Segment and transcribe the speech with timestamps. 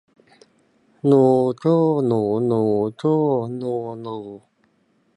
[1.09, 1.23] งู
[1.61, 2.61] สู้หนูหนู
[3.01, 3.21] สู้
[3.61, 4.21] งูอยู่